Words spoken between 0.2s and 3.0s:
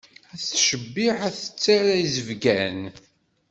Ad tettcebbiḥ ad tettarra izebgan.